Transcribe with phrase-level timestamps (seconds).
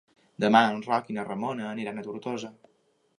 [0.43, 2.51] Demà en Roc i na Ramona aniran a Tortosa.